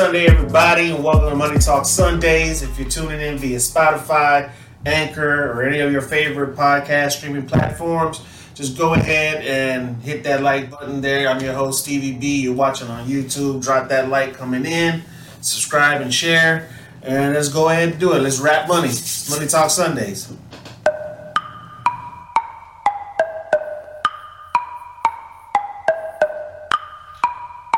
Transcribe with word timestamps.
Sunday, 0.00 0.28
everybody, 0.28 0.92
and 0.92 1.04
welcome 1.04 1.28
to 1.28 1.36
Money 1.36 1.58
Talk 1.58 1.84
Sundays. 1.84 2.62
If 2.62 2.78
you're 2.78 2.88
tuning 2.88 3.20
in 3.20 3.36
via 3.36 3.58
Spotify, 3.58 4.50
Anchor, 4.86 5.52
or 5.52 5.62
any 5.62 5.80
of 5.80 5.92
your 5.92 6.00
favorite 6.00 6.56
podcast 6.56 7.18
streaming 7.18 7.46
platforms, 7.46 8.24
just 8.54 8.78
go 8.78 8.94
ahead 8.94 9.44
and 9.44 10.02
hit 10.02 10.24
that 10.24 10.42
like 10.42 10.70
button 10.70 11.02
there. 11.02 11.28
I'm 11.28 11.38
your 11.42 11.52
host, 11.52 11.82
Stevie 11.82 12.16
B. 12.18 12.40
You're 12.40 12.54
watching 12.54 12.88
on 12.88 13.06
YouTube. 13.06 13.62
Drop 13.62 13.90
that 13.90 14.08
like 14.08 14.32
coming 14.32 14.64
in, 14.64 15.02
subscribe 15.42 16.00
and 16.00 16.14
share, 16.14 16.70
and 17.02 17.34
let's 17.34 17.50
go 17.50 17.68
ahead 17.68 17.90
and 17.90 18.00
do 18.00 18.14
it. 18.14 18.20
Let's 18.20 18.40
rap 18.40 18.68
money. 18.68 18.88
Money 19.28 19.48
Talk 19.48 19.68
Sundays. 19.68 20.32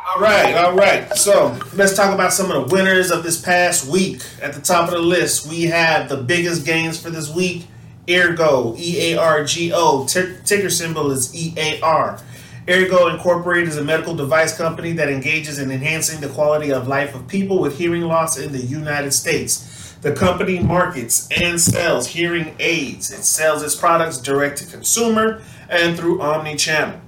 All 0.05 0.21
right, 0.21 0.55
all 0.57 0.75
right. 0.75 1.17
So 1.17 1.57
let's 1.75 1.95
talk 1.95 2.13
about 2.13 2.33
some 2.33 2.51
of 2.51 2.69
the 2.69 2.75
winners 2.75 3.13
of 3.13 3.23
this 3.23 3.41
past 3.41 3.89
week. 3.89 4.21
At 4.43 4.53
the 4.53 4.61
top 4.61 4.89
of 4.89 4.95
the 4.95 4.99
list, 5.01 5.49
we 5.49 5.65
have 5.67 6.09
the 6.09 6.17
biggest 6.17 6.67
gains 6.67 7.01
for 7.01 7.09
this 7.09 7.33
week. 7.33 7.69
Eargo, 8.09 8.77
E 8.77 9.13
A 9.13 9.19
R 9.19 9.45
G 9.45 9.71
O. 9.73 10.05
Ticker 10.07 10.71
symbol 10.71 11.13
is 11.13 11.33
E 11.37 11.55
A 11.57 11.81
R. 11.83 12.21
Eargo 12.67 13.15
Incorporated 13.15 13.69
is 13.69 13.77
a 13.77 13.85
medical 13.85 14.17
device 14.17 14.57
company 14.57 14.93
that 14.95 15.09
engages 15.09 15.61
in 15.61 15.71
enhancing 15.71 16.21
the 16.21 16.29
quality 16.29 16.73
of 16.73 16.89
life 16.89 17.15
of 17.15 17.29
people 17.29 17.61
with 17.61 17.79
hearing 17.79 18.03
loss 18.03 18.37
in 18.37 18.51
the 18.51 18.59
United 18.59 19.13
States. 19.13 19.95
The 20.03 20.13
company 20.13 20.59
markets 20.59 21.29
and 21.31 21.61
sells 21.61 22.09
hearing 22.09 22.57
aids. 22.59 23.13
It 23.13 23.23
sells 23.23 23.63
its 23.63 23.77
products 23.77 24.19
direct 24.19 24.59
to 24.59 24.67
consumer 24.67 25.43
and 25.71 25.97
through 25.97 26.21
omni 26.21 26.57
channel. 26.57 27.01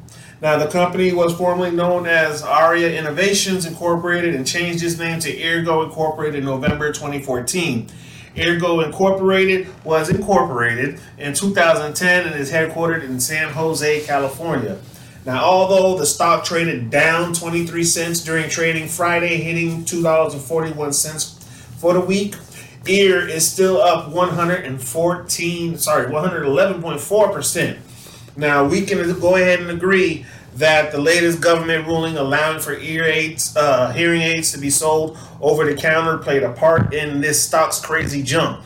Now, 0.44 0.58
the 0.58 0.66
company 0.66 1.10
was 1.14 1.32
formerly 1.32 1.70
known 1.70 2.06
as 2.06 2.42
Aria 2.42 2.98
Innovations 2.98 3.64
Incorporated 3.64 4.34
and 4.34 4.46
changed 4.46 4.84
its 4.84 4.98
name 4.98 5.18
to 5.20 5.34
Eargo 5.34 5.86
Incorporated 5.86 6.40
in 6.40 6.44
November 6.44 6.92
2014. 6.92 7.88
Eargo 8.36 8.84
Incorporated 8.84 9.68
was 9.84 10.10
incorporated 10.10 11.00
in 11.16 11.32
2010 11.32 12.26
and 12.26 12.38
is 12.38 12.52
headquartered 12.52 13.04
in 13.04 13.20
San 13.20 13.54
Jose, 13.54 14.04
California. 14.04 14.78
Now, 15.24 15.42
although 15.44 15.96
the 15.96 16.04
stock 16.04 16.44
traded 16.44 16.90
down 16.90 17.32
23 17.32 17.82
cents 17.82 18.22
during 18.22 18.50
trading 18.50 18.86
Friday, 18.86 19.38
hitting 19.38 19.86
$2.41 19.86 21.42
for 21.78 21.94
the 21.94 22.00
week, 22.00 22.34
Ear 22.86 23.26
is 23.26 23.50
still 23.50 23.80
up 23.80 24.10
114, 24.10 25.78
sorry, 25.78 26.04
111.4 26.12 27.32
percent. 27.32 27.78
Now 28.36 28.64
we 28.64 28.82
can 28.82 29.18
go 29.20 29.36
ahead 29.36 29.60
and 29.60 29.70
agree 29.70 30.26
that 30.56 30.92
the 30.92 30.98
latest 30.98 31.40
government 31.40 31.86
ruling 31.86 32.16
allowing 32.16 32.60
for 32.60 32.74
ear 32.74 33.04
aids, 33.04 33.56
uh, 33.56 33.92
hearing 33.92 34.22
aids 34.22 34.52
to 34.52 34.58
be 34.58 34.70
sold 34.70 35.18
over 35.40 35.64
the 35.64 35.74
counter 35.74 36.18
played 36.18 36.42
a 36.42 36.52
part 36.52 36.94
in 36.94 37.20
this 37.20 37.42
stock's 37.42 37.80
crazy 37.80 38.22
jump. 38.22 38.62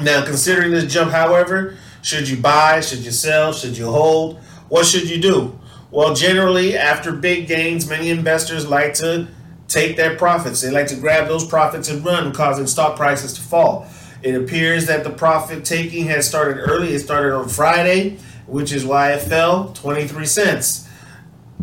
Now, 0.00 0.24
considering 0.24 0.70
this 0.70 0.92
jump, 0.92 1.10
however, 1.10 1.76
should 2.02 2.28
you 2.28 2.36
buy? 2.36 2.80
Should 2.80 3.00
you 3.00 3.10
sell? 3.10 3.52
Should 3.52 3.76
you 3.76 3.90
hold? 3.90 4.40
What 4.68 4.86
should 4.86 5.08
you 5.08 5.20
do? 5.20 5.58
Well, 5.90 6.14
generally, 6.14 6.76
after 6.76 7.12
big 7.12 7.46
gains, 7.46 7.88
many 7.88 8.10
investors 8.10 8.66
like 8.66 8.94
to 8.94 9.28
take 9.68 9.96
their 9.96 10.16
profits. 10.16 10.60
They 10.60 10.70
like 10.70 10.86
to 10.88 10.96
grab 10.96 11.28
those 11.28 11.46
profits 11.46 11.88
and 11.90 12.04
run, 12.04 12.32
causing 12.32 12.66
stock 12.66 12.96
prices 12.96 13.34
to 13.34 13.40
fall. 13.40 13.86
It 14.22 14.34
appears 14.34 14.86
that 14.86 15.04
the 15.04 15.10
profit 15.10 15.64
taking 15.64 16.06
has 16.06 16.28
started 16.28 16.58
early. 16.58 16.94
It 16.94 17.00
started 17.00 17.34
on 17.34 17.48
Friday 17.48 18.18
which 18.52 18.70
is 18.70 18.84
why 18.84 19.12
it 19.12 19.22
fell 19.22 19.72
23 19.72 20.26
cents. 20.26 20.86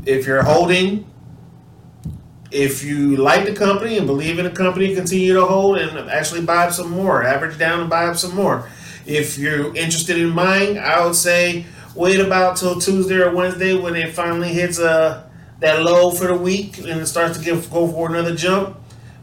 If 0.07 0.25
you're 0.25 0.41
holding, 0.41 1.05
if 2.49 2.83
you 2.83 3.15
like 3.15 3.45
the 3.45 3.53
company 3.53 3.99
and 3.99 4.07
believe 4.07 4.39
in 4.39 4.45
the 4.45 4.51
company, 4.51 4.95
continue 4.95 5.35
to 5.35 5.45
hold 5.45 5.77
and 5.77 6.09
actually 6.09 6.41
buy 6.41 6.65
up 6.65 6.73
some 6.73 6.89
more. 6.89 7.23
Average 7.23 7.59
down 7.59 7.81
and 7.81 7.91
buy 7.91 8.05
up 8.05 8.15
some 8.15 8.35
more. 8.35 8.67
If 9.05 9.37
you're 9.37 9.67
interested 9.75 10.17
in 10.17 10.33
buying, 10.33 10.79
I 10.79 11.05
would 11.05 11.13
say 11.13 11.65
wait 11.93 12.19
about 12.19 12.57
till 12.57 12.81
Tuesday 12.81 13.17
or 13.17 13.35
Wednesday 13.35 13.79
when 13.79 13.95
it 13.95 14.15
finally 14.15 14.49
hits 14.49 14.79
uh, 14.79 15.29
that 15.59 15.83
low 15.83 16.09
for 16.09 16.25
the 16.25 16.35
week 16.35 16.79
and 16.79 16.87
it 16.87 17.05
starts 17.05 17.37
to 17.37 17.45
give, 17.45 17.69
go 17.69 17.87
for 17.87 18.09
another 18.09 18.35
jump. 18.35 18.77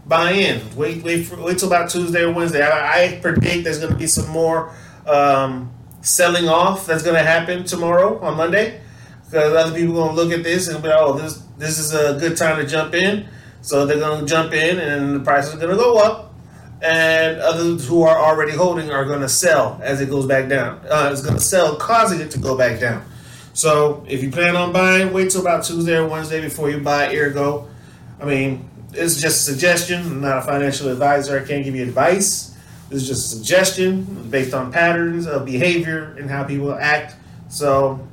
Buy 0.07 0.31
in. 0.31 0.63
Wait, 0.77 1.03
wait, 1.03 1.25
for, 1.25 1.43
wait 1.43 1.59
till 1.59 1.67
about 1.67 1.91
Tuesday 1.91 2.23
or 2.23 2.33
Wednesday. 2.33 2.63
I, 2.63 3.07
I 3.07 3.21
predict 3.21 3.65
there's 3.65 3.81
going 3.81 3.93
to 3.93 3.99
be 3.99 4.07
some 4.07 4.29
more 4.29 4.73
um, 5.05 5.76
selling 6.07 6.49
off 6.49 6.87
that's 6.87 7.03
going 7.03 7.17
to 7.17 7.23
happen 7.23 7.65
tomorrow 7.65 8.21
on 8.21 8.37
Monday 8.37 8.81
because 9.25 9.53
other 9.55 9.77
people 9.77 10.01
are 10.01 10.05
going 10.05 10.17
to 10.17 10.23
look 10.23 10.33
at 10.39 10.45
this 10.45 10.69
and 10.69 10.81
be 10.81 10.89
like, 10.89 10.99
oh, 11.01 11.19
this 11.19 11.43
this 11.59 11.79
is 11.79 11.95
a 11.95 12.19
good 12.19 12.37
time 12.37 12.57
to 12.59 12.67
jump 12.67 12.95
in. 12.95 13.29
So 13.61 13.87
they're 13.87 13.99
going 13.99 14.21
to 14.21 14.27
jump 14.27 14.53
in 14.53 14.79
and 14.79 15.17
the 15.17 15.21
prices 15.21 15.55
are 15.55 15.59
going 15.59 15.71
to 15.71 15.77
go 15.77 15.99
up. 15.99 16.35
And 16.83 17.41
others 17.41 17.89
who 17.89 18.03
are 18.03 18.17
already 18.19 18.53
holding 18.53 18.91
are 18.91 19.07
going 19.07 19.23
to 19.23 19.29
sell 19.29 19.81
as 19.83 20.01
it 20.01 20.11
goes 20.11 20.27
back 20.27 20.49
down. 20.49 20.81
Uh, 20.89 21.09
it's 21.11 21.23
going 21.23 21.35
to 21.35 21.41
sell, 21.41 21.75
causing 21.77 22.21
it 22.21 22.31
to 22.33 22.39
go 22.39 22.57
back 22.57 22.79
down. 22.79 23.05
So 23.55 24.05
if 24.07 24.23
you 24.23 24.31
plan 24.31 24.55
on 24.55 24.73
buying, 24.73 25.13
wait 25.13 25.31
till 25.31 25.41
about 25.41 25.65
Tuesday 25.65 25.97
or 25.97 26.07
Wednesday 26.07 26.43
before 26.43 26.71
you 26.71 26.79
buy 26.79 27.15
Eargo. 27.15 27.67
I 28.21 28.27
mean, 28.27 28.69
it's 28.93 29.21
just 29.21 29.49
a 29.49 29.53
suggestion. 29.53 30.03
I'm 30.03 30.21
not 30.21 30.39
a 30.39 30.43
financial 30.43 30.89
advisor. 30.91 31.41
I 31.41 31.45
can't 31.45 31.65
give 31.65 31.75
you 31.75 31.83
advice. 31.83 32.56
This 32.89 33.03
is 33.03 33.09
just 33.09 33.33
a 33.33 33.37
suggestion 33.37 34.05
based 34.31 34.55
on 34.55 34.73
patterns 34.73 35.27
of 35.27 35.45
behavior 35.45 36.15
and 36.19 36.31
how 36.31 36.45
people 36.45 36.73
act. 36.73 37.17
So 37.49 38.07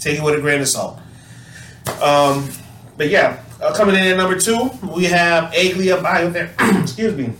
take 0.00 0.18
it 0.18 0.22
with 0.22 0.34
a 0.38 0.40
grain 0.40 0.60
of 0.60 0.68
salt. 0.68 0.98
Um, 2.02 2.48
but 2.96 3.08
yeah, 3.08 3.42
uh, 3.62 3.74
coming 3.74 3.94
in 3.94 4.02
at 4.02 4.16
number 4.16 4.38
two, 4.38 4.70
we 4.94 5.04
have 5.04 5.52
Aeglea 5.52 6.02
Biother- 6.02 6.50
excuse 6.82 7.16
me, 7.16 7.32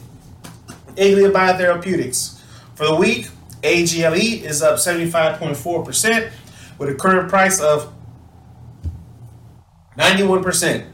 Aeglea 0.96 1.30
Biotherapeutics. 1.30 2.40
For 2.74 2.86
the 2.86 2.94
week, 2.94 3.28
AGLE 3.62 4.44
is 4.44 4.62
up 4.62 4.76
75.4% 4.78 6.30
with 6.78 6.88
a 6.88 6.94
current 6.94 7.28
price 7.28 7.60
of 7.60 7.92
91%. 9.98 10.86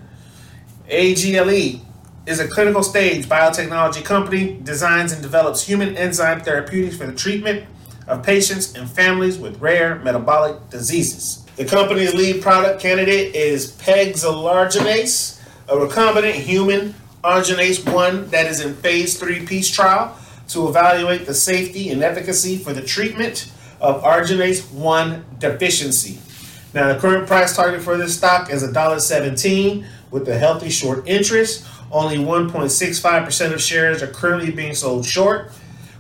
AGLE 0.89 1.81
is 2.27 2.41
a 2.41 2.49
clinical 2.49 2.83
stage 2.83 3.27
biotechnology 3.27 4.05
company, 4.05 4.59
designs 4.63 5.13
and 5.13 5.23
develops 5.23 5.63
human 5.63 5.97
enzyme 5.97 6.41
therapeutics 6.41 6.97
for 6.97 7.07
the 7.07 7.13
treatment 7.13 7.67
of 8.07 8.23
patients 8.23 8.75
and 8.75 8.89
families 8.89 9.39
with 9.39 9.61
rare 9.61 9.97
metabolic 9.97 10.71
diseases. 10.71 11.45
The 11.57 11.65
company's 11.65 12.15
lead 12.15 12.43
product 12.43 12.81
candidate 12.81 13.35
is 13.35 13.73
pegzilarginase, 13.73 15.41
a 15.69 15.75
recombinant 15.75 16.35
human 16.35 16.95
arginase 17.23 17.91
1 17.93 18.29
that 18.29 18.47
is 18.47 18.61
in 18.61 18.75
phase 18.75 19.19
3 19.19 19.47
peace 19.47 19.71
trial 19.71 20.19
to 20.49 20.69
evaluate 20.69 21.27
the 21.27 21.35
safety 21.35 21.91
and 21.91 22.03
efficacy 22.03 22.59
for 22.59 22.73
the 22.73 22.83
treatment 22.83 23.51
of 23.81 24.03
arginase 24.03 24.71
1 24.73 25.25
deficiency. 25.39 26.19
Now, 26.75 26.93
the 26.93 26.99
current 26.99 27.27
price 27.27 27.55
target 27.55 27.83
for 27.83 27.97
this 27.97 28.17
stock 28.17 28.51
is 28.51 28.65
$1.17 28.65 29.87
with 30.11 30.29
a 30.29 30.39
healthy 30.39 30.71
short 30.71 31.07
interest 31.07 31.67
only 31.95 32.17
1.65% 32.17 33.53
of 33.53 33.63
shares 33.63 34.03
are 34.03 34.09
currently 34.09 34.51
being 34.51 34.75
sold 34.75 35.07
short. 35.07 35.53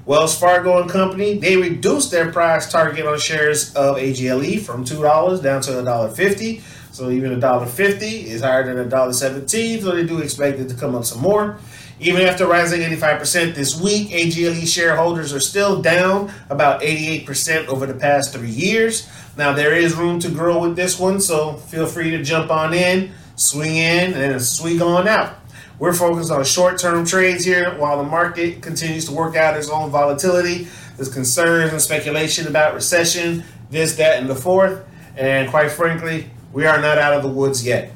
Wells 0.06 0.38
Fargo 0.38 0.82
and 0.82 0.91
Company, 0.91 1.38
they 1.38 1.56
reduced 1.56 2.11
their 2.11 2.31
price 2.31 2.70
target 2.70 3.06
on 3.06 3.19
shares 3.19 3.75
of 3.75 3.96
AGLE 3.96 4.58
from 4.58 4.85
$2 4.85 5.43
down 5.43 5.62
to 5.62 5.70
$1.50. 5.70 6.61
So 6.93 7.11
even 7.11 7.41
$1.50 7.41 8.02
is 8.25 8.43
higher 8.43 8.64
than 8.64 8.91
$1.17, 8.91 9.82
so 9.82 9.94
they 9.94 10.05
do 10.05 10.19
expect 10.19 10.58
it 10.58 10.69
to 10.69 10.75
come 10.75 10.94
up 10.94 11.05
some 11.05 11.23
more. 11.23 11.58
Even 12.00 12.23
after 12.23 12.46
rising 12.46 12.82
85% 12.82 13.55
this 13.55 13.81
week, 13.81 14.12
AGLE 14.12 14.67
shareholders 14.67 15.32
are 15.32 15.41
still 15.41 15.81
down 15.81 16.31
about 16.50 16.82
88% 16.82 17.69
over 17.69 17.87
the 17.87 17.94
past 17.94 18.32
three 18.32 18.50
years. 18.50 19.08
Now, 19.37 19.52
there 19.52 19.75
is 19.75 19.94
room 19.94 20.19
to 20.20 20.29
grow 20.29 20.58
with 20.58 20.76
this 20.76 20.99
one, 20.99 21.20
so 21.20 21.55
feel 21.55 21.87
free 21.87 22.11
to 22.11 22.23
jump 22.23 22.50
on 22.50 22.75
in, 22.75 23.12
swing 23.37 23.76
in, 23.76 24.12
and 24.12 24.43
swing 24.43 24.82
on 24.82 25.08
out. 25.08 25.35
We're 25.79 25.93
focused 25.93 26.31
on 26.31 26.44
short 26.44 26.79
term 26.79 27.05
trades 27.05 27.44
here 27.44 27.76
while 27.79 27.99
the 27.99 28.09
market 28.09 28.62
continues 28.62 29.06
to 29.06 29.12
work 29.12 29.35
out 29.35 29.56
its 29.56 29.69
own 29.69 29.91
volatility. 29.91 30.69
There's 30.97 31.12
concerns 31.12 31.73
and 31.73 31.82
speculation 31.82 32.47
about 32.47 32.75
recession, 32.75 33.43
this, 33.71 33.97
that, 33.97 34.21
and 34.21 34.31
the 34.31 34.37
fourth. 34.37 34.85
And 35.17 35.50
quite 35.50 35.71
frankly, 35.73 36.31
we 36.53 36.67
are 36.67 36.81
not 36.81 36.99
out 36.99 37.15
of 37.15 37.23
the 37.23 37.29
woods 37.29 37.67
yet. 37.67 37.91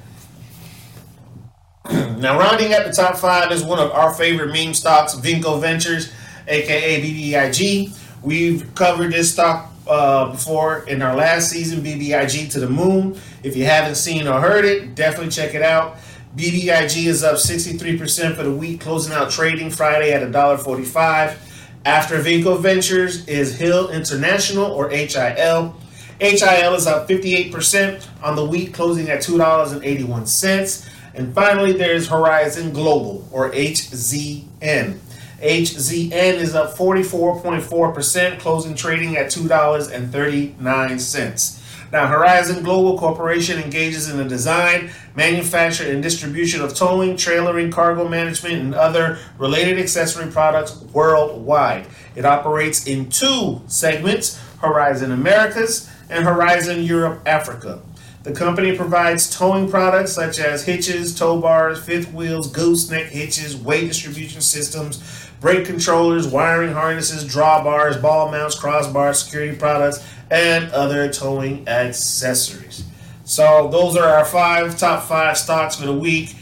now, 1.91 2.39
rounding 2.39 2.73
at 2.73 2.85
the 2.85 2.93
top 2.93 3.17
five 3.17 3.53
is 3.53 3.63
one 3.63 3.79
of 3.79 3.93
our 3.93 4.13
favorite 4.13 4.53
meme 4.53 4.75
stocks, 4.75 5.15
Vinco 5.15 5.61
Ventures, 5.61 6.13
aka 6.49 7.01
BBIG. 7.01 7.97
We've 8.23 8.75
covered 8.75 9.13
this 9.13 9.33
stock 9.33 9.73
uh, 9.87 10.33
before 10.33 10.81
in 10.89 11.01
our 11.01 11.15
last 11.15 11.51
season, 11.51 11.83
BBIG 11.83 12.51
to 12.53 12.61
the 12.61 12.69
moon. 12.69 13.19
If 13.45 13.57
you 13.57 13.65
haven't 13.65 13.95
seen 13.95 14.27
or 14.27 14.41
heard 14.41 14.65
it, 14.65 14.97
definitely 14.97 15.31
check 15.31 15.55
it 15.55 15.63
out. 15.63 15.97
BBIG 16.39 17.07
is 17.07 17.25
up 17.25 17.35
63% 17.35 18.37
for 18.37 18.45
the 18.45 18.53
week, 18.53 18.81
closing 18.81 19.13
out 19.13 19.29
trading 19.29 19.71
Friday 19.71 20.13
at 20.13 20.23
$1.45. 20.23 21.37
After 21.85 22.23
Vinco 22.23 22.61
Ventures 22.61 23.27
is 23.27 23.59
Hill 23.59 23.91
International 23.91 24.71
or 24.71 24.89
HIL. 24.89 25.77
HIL 26.21 26.75
is 26.75 26.87
up 26.87 27.09
58% 27.09 28.07
on 28.23 28.37
the 28.37 28.45
week, 28.45 28.73
closing 28.73 29.11
at 29.11 29.19
$2.81. 29.19 30.89
And 31.15 31.35
finally, 31.35 31.73
there's 31.73 32.07
Horizon 32.07 32.73
Global 32.73 33.29
or 33.33 33.51
HZN. 33.51 34.97
HZN 35.43 36.35
is 36.35 36.55
up 36.55 36.77
44.4%, 36.77 38.39
closing 38.39 38.77
trading 38.77 39.17
at 39.17 39.27
$2.39. 39.27 41.59
Now, 41.91 42.07
Horizon 42.07 42.63
Global 42.63 42.99
Corporation 42.99 43.59
engages 43.59 44.11
in 44.11 44.19
the 44.19 44.25
design, 44.25 44.91
manufacture, 45.15 45.91
and 45.91 46.03
distribution 46.03 46.61
of 46.61 46.75
towing, 46.75 47.15
trailering, 47.15 47.73
cargo 47.73 48.07
management, 48.07 48.57
and 48.57 48.75
other 48.75 49.19
related 49.39 49.79
accessory 49.79 50.31
products 50.31 50.77
worldwide. 50.93 51.87
It 52.15 52.27
operates 52.27 52.87
in 52.87 53.09
two 53.09 53.63
segments 53.69 54.39
Horizon 54.61 55.13
Americas 55.13 55.91
and 56.11 56.25
Horizon 56.25 56.83
Europe 56.83 57.23
Africa. 57.25 57.81
The 58.25 58.33
company 58.33 58.77
provides 58.77 59.35
towing 59.35 59.71
products 59.71 60.13
such 60.13 60.39
as 60.39 60.65
hitches, 60.65 61.15
tow 61.15 61.41
bars, 61.41 61.83
fifth 61.83 62.13
wheels, 62.13 62.53
gooseneck 62.53 63.07
hitches, 63.07 63.57
weight 63.57 63.87
distribution 63.87 64.43
systems, 64.43 65.28
brake 65.41 65.67
controllers, 65.67 66.27
wiring 66.27 66.73
harnesses, 66.73 67.25
drawbars, 67.25 68.01
ball 68.01 68.31
mounts, 68.31 68.59
crossbars, 68.59 69.25
security 69.25 69.57
products, 69.57 70.05
and 70.31 70.71
other 70.73 71.13
towing 71.13 71.67
accessories. 71.69 72.85
So 73.25 73.69
those 73.71 73.97
are 73.97 74.09
our 74.09 74.25
five 74.25 74.79
top 74.79 75.05
five 75.05 75.37
stocks 75.39 75.77
for 75.77 75.87
the 75.87 75.93
week. 75.93 76.35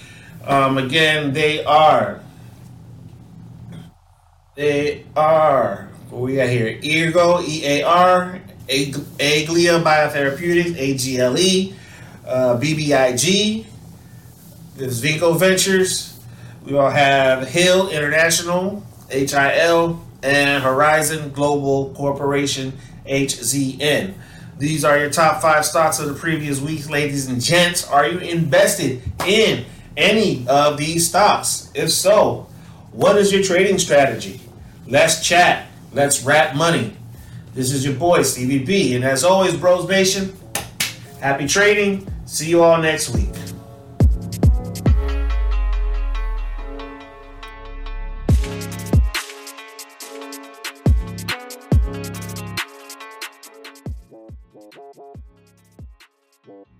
Um, 0.44 0.78
again, 0.78 1.32
they 1.32 1.64
are 1.64 2.20
they 4.54 5.04
are 5.16 5.88
what 6.10 6.22
we 6.22 6.36
got 6.36 6.48
here: 6.48 6.78
Eargo, 6.80 7.46
E 7.46 7.64
A 7.66 7.82
R, 7.82 8.40
Aeglea 8.68 9.82
Biotherapeutics, 9.82 10.76
A 10.78 10.96
G 10.96 11.18
L 11.18 11.38
E, 11.38 11.74
uh, 12.26 12.58
BBIG. 12.60 13.66
Vinco 14.76 15.38
Ventures. 15.38 16.15
We 16.66 16.76
all 16.76 16.90
have 16.90 17.48
Hill 17.48 17.90
International, 17.90 18.84
H 19.08 19.34
I 19.34 19.56
L, 19.58 20.04
and 20.24 20.64
Horizon 20.64 21.30
Global 21.30 21.94
Corporation, 21.94 22.72
HZN. 23.06 24.14
These 24.58 24.84
are 24.84 24.98
your 24.98 25.10
top 25.10 25.40
five 25.40 25.64
stocks 25.64 26.00
of 26.00 26.08
the 26.08 26.14
previous 26.14 26.60
week, 26.60 26.90
ladies 26.90 27.28
and 27.28 27.40
gents. 27.40 27.88
Are 27.88 28.08
you 28.08 28.18
invested 28.18 29.00
in 29.24 29.64
any 29.96 30.44
of 30.48 30.76
these 30.76 31.08
stocks? 31.08 31.70
If 31.72 31.92
so, 31.92 32.48
what 32.90 33.16
is 33.16 33.32
your 33.32 33.44
trading 33.44 33.78
strategy? 33.78 34.40
Let's 34.88 35.24
chat. 35.24 35.68
Let's 35.92 36.24
wrap 36.24 36.56
money. 36.56 36.96
This 37.54 37.72
is 37.72 37.84
your 37.84 37.94
boy, 37.94 38.22
Stevie 38.22 38.64
B. 38.64 38.96
And 38.96 39.04
as 39.04 39.22
always, 39.22 39.56
Bros 39.56 39.88
Nation, 39.88 40.36
happy 41.20 41.46
trading. 41.46 42.12
See 42.24 42.50
you 42.50 42.64
all 42.64 42.82
next 42.82 43.10
week. 43.10 43.28